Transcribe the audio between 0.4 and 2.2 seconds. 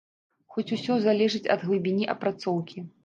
Хоць усё залежыць ад глыбіні